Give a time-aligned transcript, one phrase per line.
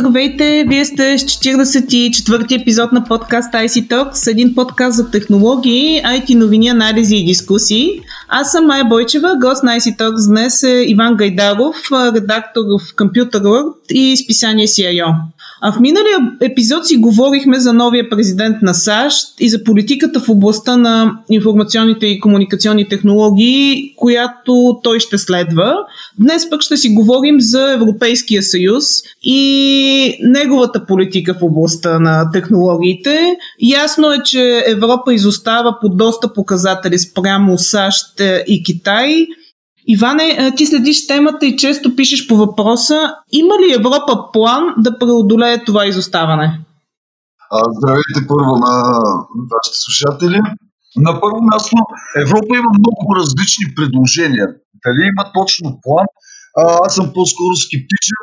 [0.00, 0.64] Здравейте!
[0.68, 6.68] Вие сте с 44-ти епизод на подкаст IC Talks, един подкаст за технологии, IT новини,
[6.68, 8.00] анализи и дискусии.
[8.28, 11.76] Аз съм Майя Бойчева, гост на IC Talks днес е Иван Гайдаров,
[12.14, 15.14] редактор в Computer World и списание CIO.
[15.60, 20.28] А в миналия епизод си говорихме за новия президент на САЩ и за политиката в
[20.28, 25.74] областта на информационните и комуникационни технологии, която той ще следва.
[26.18, 28.84] Днес пък ще си говорим за Европейския съюз
[29.22, 33.36] и неговата политика в областта на технологиите.
[33.60, 39.26] Ясно е, че Европа изостава по доста показатели спрямо САЩ и Китай–
[39.94, 42.98] Иване, ти следиш темата и често пишеш по въпроса.
[43.32, 46.60] Има ли Европа план да преодолее това изоставане?
[47.78, 48.74] Здравейте първо на
[49.52, 50.40] вашите слушатели.
[50.96, 51.76] На първо място,
[52.24, 54.46] Европа има много различни предложения.
[54.84, 56.06] Дали има точно план?
[56.84, 58.22] Аз съм по-скоро скептичен,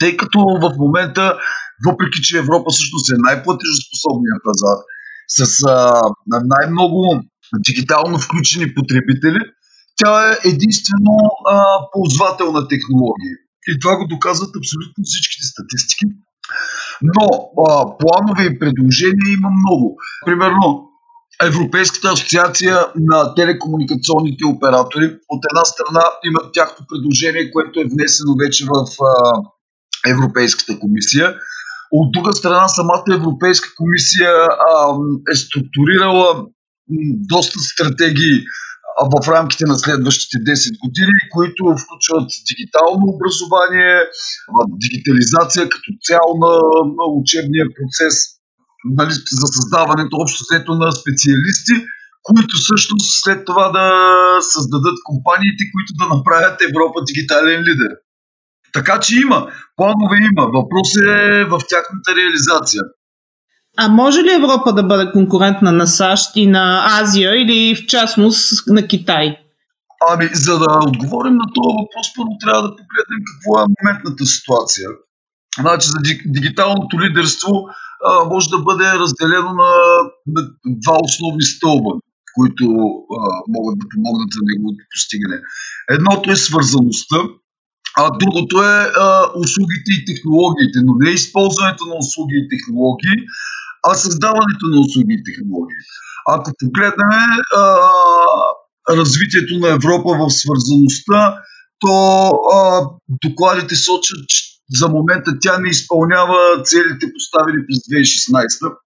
[0.00, 1.38] тъй като в момента,
[1.86, 4.78] въпреки че Европа всъщност е най-платежоспособният пазар,
[5.28, 5.66] с
[6.54, 7.22] най-много
[7.66, 9.38] дигитално включени потребители,
[9.96, 11.16] тя е единствено
[11.50, 13.34] а, ползвател на технологии.
[13.68, 16.06] И това го доказват абсолютно всичките статистики.
[17.02, 17.26] Но
[17.66, 19.96] а, планове и предложения има много.
[20.26, 20.90] Примерно,
[21.42, 28.64] Европейската асоциация на телекомуникационните оператори от една страна имат тяхното предложение, което е внесено вече
[28.64, 29.42] в а,
[30.10, 31.34] Европейската комисия.
[31.92, 34.96] От друга страна, самата Европейска комисия а,
[35.32, 36.46] е структурирала
[37.28, 38.44] доста стратегии
[39.14, 43.94] в рамките на следващите 10 години, които включват дигитално образование,
[44.84, 46.52] дигитализация като цяло на,
[47.20, 48.14] учебния процес,
[48.98, 51.74] нали, за създаването общо след на специалисти,
[52.28, 53.86] които всъщност след това да
[54.54, 57.92] създадат компаниите, които да направят Европа дигитален лидер.
[58.72, 59.38] Така че има,
[59.76, 60.44] планове има.
[60.58, 62.82] Въпрос е в тяхната реализация.
[63.76, 68.66] А може ли Европа да бъде конкурентна на САЩ и на Азия или в частност
[68.66, 69.36] на Китай?
[70.10, 74.88] Ами, за да отговорим на този въпрос, първо трябва да погледнем какво е моментната ситуация.
[75.60, 77.52] Значи, за дигиталното лидерство
[78.04, 79.70] а, може да бъде разделено на,
[80.34, 81.90] на два основни стълба,
[82.34, 85.38] които а, могат да помогнат за неговото постигане.
[85.96, 87.16] Едното е свързаността,
[87.96, 89.06] а другото е а,
[89.44, 93.16] услугите и технологиите, но не използването на услуги и технологии,
[93.88, 95.80] а създаването на услуги и технологии.
[96.28, 97.78] Ако погледнем а,
[98.90, 101.38] развитието на Европа в свързаността,
[101.80, 102.86] то а,
[103.24, 104.44] докладите сочат, че
[104.78, 108.76] за момента тя не изпълнява целите поставени през 2016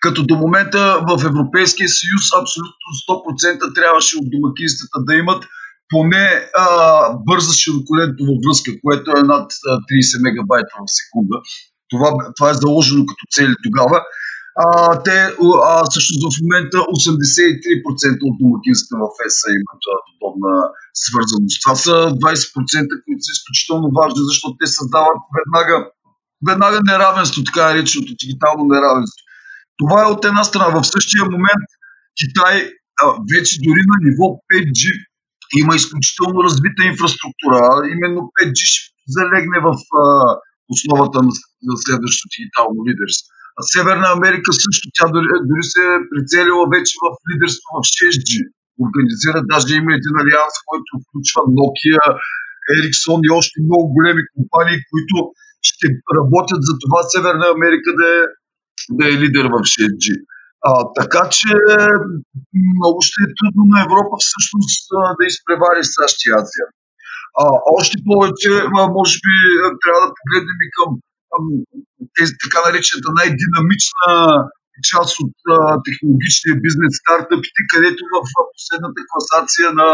[0.00, 5.44] като до момента в Европейския съюз абсолютно 100% трябваше от домакинствата да имат
[5.88, 6.66] поне а,
[7.28, 11.36] бърза широколентова връзка, което е над 30 мегабайта в секунда.
[11.90, 13.98] Това, това е заложено като цели тогава.
[14.64, 14.66] А,
[15.06, 15.16] те
[15.70, 20.52] а, всъщност в момента 83% от домакинства в ЕСА имат подобна
[21.04, 21.56] свързаност.
[21.62, 25.76] Това са 20%, които са изключително важни, защото те създават веднага,
[26.48, 29.20] веднага неравенство, така нареченото дигитално неравенство.
[29.80, 30.68] Това е от една страна.
[30.76, 31.66] В същия момент
[32.20, 32.56] Китай
[33.02, 34.82] а, вече дори на ниво 5G
[35.60, 37.60] има изключително развита инфраструктура.
[37.94, 38.86] Именно 5G ще
[39.16, 39.70] залегне в
[40.02, 40.04] а,
[40.74, 41.32] основата на,
[41.68, 43.28] на следващото дигитално лидерство.
[43.58, 48.30] А Северна Америка също, тя дори, дори се е прицелила вече в лидерство в 6G.
[48.84, 52.04] Организира, даже има един алианс, който включва Nokia,
[52.74, 55.16] Ericsson и още много големи компании, които
[55.68, 58.22] ще работят за това Северна Америка да е,
[58.98, 60.06] да е лидер в 6G.
[60.68, 61.50] А, така че
[62.76, 64.82] много ще е трудно на Европа всъщност
[65.18, 66.66] да изпревари САЩ и Азия.
[67.42, 67.44] А,
[67.78, 68.50] още повече,
[68.98, 69.34] може би,
[69.82, 70.90] трябва да погледнем и към
[72.16, 74.10] тези така наречената най-динамична
[74.90, 75.34] част от
[75.86, 78.16] технологичния бизнес стартъпите, където в
[78.56, 79.88] последната класация на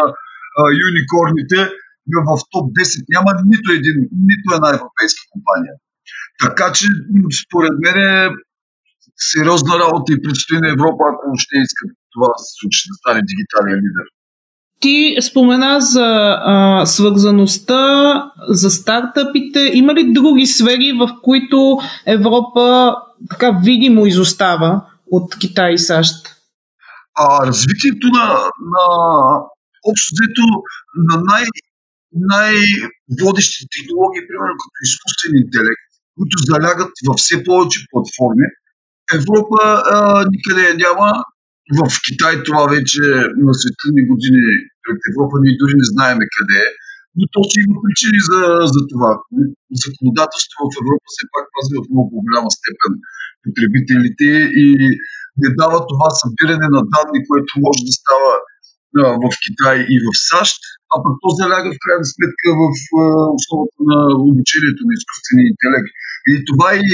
[0.59, 1.59] а, юникорните
[2.29, 3.97] в топ 10 няма нито, един,
[4.31, 5.75] нито една европейска компания.
[6.45, 6.87] Така че,
[7.45, 8.31] според мен е
[9.31, 13.21] сериозна работа и предстои на Европа, ако ще иска това да се случи, да стане
[13.31, 14.07] дигитален лидер.
[14.83, 17.83] Ти спомена за а, свързаността,
[18.49, 19.71] за стартъпите.
[19.75, 22.95] Има ли други сфери, в които Европа
[23.31, 26.15] така видимо изостава от Китай и САЩ?
[27.15, 28.27] А, развитието на,
[28.75, 28.85] на
[29.91, 30.15] общо
[31.09, 31.45] на най,
[32.13, 38.47] най-водещите технологии, примерно като изкуствен интелект, които залягат във все повече платформи,
[39.19, 41.11] Европа а, никъде я няма.
[41.81, 43.01] В Китай това вече
[43.47, 44.47] на светлини години
[45.11, 46.71] Европа ние дори не знаеме къде е.
[47.19, 48.41] но то си има причини за,
[48.75, 49.11] за това.
[49.85, 52.93] Законодателството в Европа се пак пази в много голяма степен
[53.45, 54.29] потребителите
[54.65, 54.69] и
[55.43, 58.33] не дава това събиране на данни, което може да става
[59.01, 60.57] а, в Китай и в САЩ,
[60.93, 62.65] а пък то заляга в крайна сметка в
[63.01, 63.05] а,
[63.39, 63.99] основата на
[64.31, 65.91] обучението на изкуствения интелект.
[66.31, 66.89] И това и,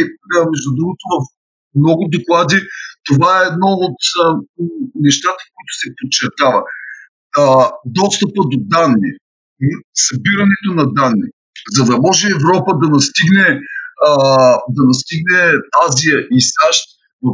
[0.52, 1.16] между другото, в
[1.80, 2.58] много доклади,
[3.08, 4.24] това е едно от а,
[5.06, 6.60] нещата, които се подчертава.
[7.36, 9.10] А, достъпа до данни,
[9.94, 11.28] събирането на данни,
[11.76, 13.60] за да може Европа да настигне,
[14.06, 14.12] а,
[14.68, 15.40] да настигне
[15.88, 16.80] Азия и САЩ
[17.22, 17.28] в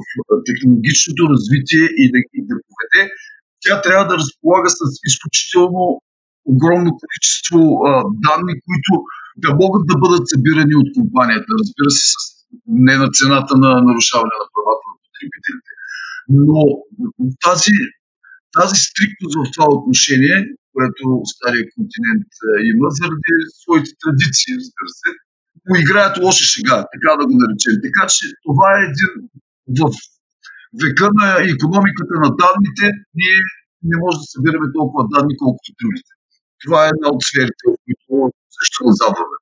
[0.46, 3.10] технологичното развитие и да, и да поведе,
[3.60, 6.02] тя трябва да разполага с изключително
[6.44, 7.88] огромно количество а,
[8.26, 8.92] данни, които
[9.36, 11.50] да могат да бъдат събирани от компанията.
[11.60, 12.14] Разбира се, с
[12.66, 15.70] не на цената на нарушаване на правата на потребителите.
[16.28, 16.60] Но
[17.46, 17.76] тази,
[18.58, 20.38] тази стриктност в това отношение,
[20.74, 21.04] което
[21.34, 22.28] Стария континент
[22.72, 25.10] има, заради своите традиции, разбира се,
[25.66, 27.74] му играят лоша шега, така да го наречем.
[27.86, 29.12] Така че това е един
[29.80, 29.82] в
[30.82, 32.86] века на економиката на данните,
[33.20, 33.38] ние
[33.90, 36.12] не можем да събираме толкова данни, колкото другите.
[36.62, 38.08] Това е една от сферите, в които
[38.56, 39.36] също назадваме.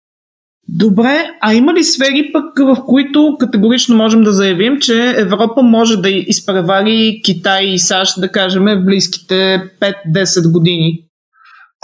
[0.68, 5.96] Добре, а има ли сфери пък, в които категорично можем да заявим, че Европа може
[5.96, 9.34] да изпревари Китай и САЩ, да кажем, в близките
[9.80, 11.08] 5-10 години?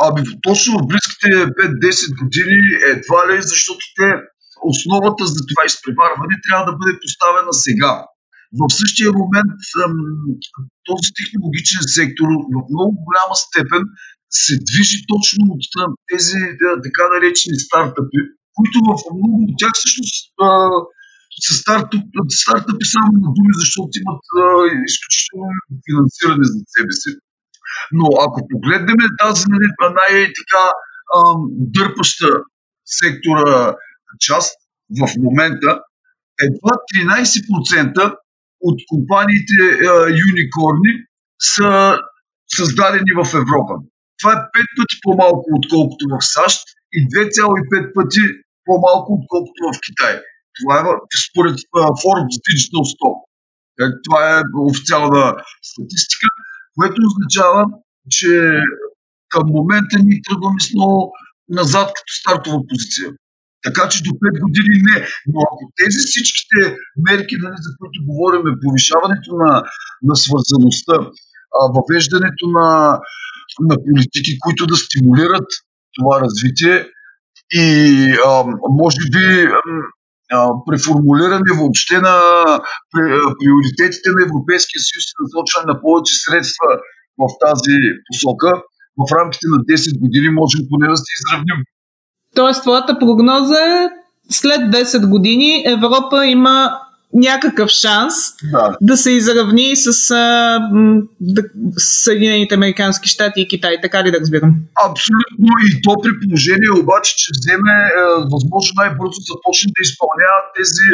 [0.06, 2.60] Ами точно в близките 5-10 години
[2.94, 4.08] едва ли, защото те
[4.70, 7.92] основата за това изпреварване трябва да бъде поставена сега.
[8.60, 9.58] В същия момент
[10.88, 13.82] този технологичен сектор в много голяма степен
[14.40, 15.64] се движи точно от
[16.10, 16.40] тези
[16.86, 18.20] така наречени стартъпи,
[18.58, 20.24] които в много от тях всъщност
[21.46, 22.04] са стартъп,
[22.42, 24.42] стартъпи само на думи, защото имат а,
[24.88, 25.48] изключително
[25.86, 27.10] финансиране за себе си.
[27.98, 29.68] Но ако погледнем тази нали,
[30.00, 30.64] най-така
[31.76, 32.30] дърпаща
[33.00, 33.74] сектора
[34.20, 34.52] част
[35.00, 35.70] в момента,
[36.46, 38.16] едва 13%
[38.60, 39.92] от компаниите а,
[40.28, 40.92] юникорни
[41.54, 41.98] са
[42.56, 43.74] създадени в Европа.
[44.18, 44.40] Това е 5
[44.76, 46.60] пъти по-малко, отколкото в САЩ
[46.92, 48.20] и 2,5 пъти
[48.68, 50.14] по-малко, отколкото в Китай.
[50.58, 50.84] Това е
[51.26, 51.56] според
[52.02, 53.10] Forbes Digital 100.
[53.82, 55.24] Е, това е официална
[55.70, 56.26] статистика,
[56.76, 57.60] което означава,
[58.16, 58.32] че
[59.32, 61.12] към момента ни тръгваме с много
[61.60, 63.08] назад като стартова позиция.
[63.66, 64.98] Така че до 5 години не.
[65.30, 66.60] Но ако тези всичките
[67.06, 69.52] мерки, нали, за които говорим, повишаването на,
[70.08, 70.94] на свързаността,
[71.76, 72.68] въвеждането на,
[73.68, 75.48] на политики, които да стимулират
[75.96, 76.76] това развитие,
[77.52, 77.66] и
[78.26, 79.48] а, може би
[80.66, 82.14] преформулиране въобще на
[83.38, 86.68] приоритетите на Европейския съюз и насочване на повече средства
[87.18, 88.50] в тази посока,
[89.00, 91.60] в рамките на 10 години можем поне да се изравним.
[92.34, 93.88] Тоест, твоята прогноза е
[94.30, 96.80] след 10 години Европа има
[97.12, 98.14] някакъв шанс
[98.52, 100.58] да, да се изравни с а,
[101.20, 101.42] да,
[101.76, 104.54] Съединените Американски щати и Китай, така ли да разбирам?
[104.88, 105.48] Абсолютно.
[105.68, 107.90] И то при положение обаче, че вземе е,
[108.32, 110.88] възможно най-бързо започне да изпълнява тези,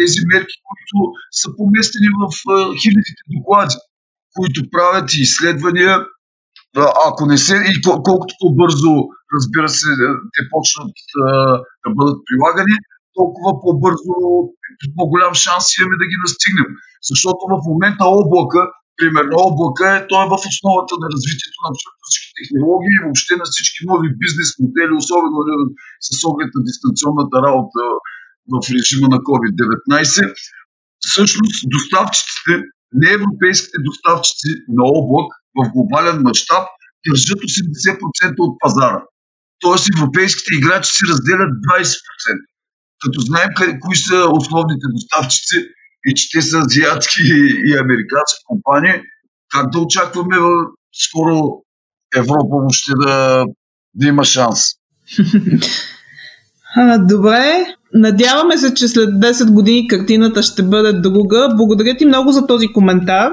[0.00, 0.96] тези мерки, които
[1.40, 3.76] са поместени в е, хилядите доклади,
[4.36, 5.92] които правят и изследвания,
[7.08, 8.92] ако не се, и колкото по-бързо,
[9.34, 9.88] разбира се,
[10.34, 10.94] те почнат
[11.84, 12.76] да бъдат прилагани,
[13.18, 14.14] толкова по-бързо,
[14.98, 16.70] по-голям шанс имаме да ги настигнем.
[17.10, 18.62] Защото в момента облака,
[18.98, 23.32] примерно облака е, той е в основата на развитието на абсолютно всички технологии и въобще
[23.40, 25.38] на всички нови бизнес модели, особено
[26.06, 27.80] с оглед на дистанционната работа
[28.52, 30.34] в режима на COVID-19.
[31.08, 32.52] Всъщност доставчиците,
[33.00, 35.28] не европейските доставчици на облак
[35.58, 36.64] в глобален мащаб
[37.06, 39.00] държат 80% от пазара.
[39.62, 42.51] Тоест европейските играчи си разделят 20%
[43.02, 43.48] като знаем
[43.80, 45.56] кои са основните доставчици
[46.06, 47.22] и че те са азиатски
[47.66, 48.92] и американски компании,
[49.54, 50.36] как да очакваме
[50.92, 51.62] скоро
[52.16, 53.44] Европа въобще да,
[53.94, 54.60] да има шанс?
[56.98, 61.48] Добре, надяваме се, че след 10 години картината ще бъде друга.
[61.56, 63.32] Благодаря ти много за този коментар.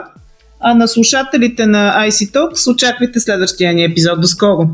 [0.59, 4.21] А на слушателите на IC Talks очаквайте следващия ни епизод.
[4.21, 4.69] До скоро!